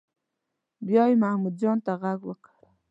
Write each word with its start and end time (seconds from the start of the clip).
بیا 0.87 1.03
یې 1.09 1.15
محمود 1.23 1.55
جان 1.61 1.77
ته 1.85 1.91
غږ 2.01 2.19
وکړ. 2.25 2.51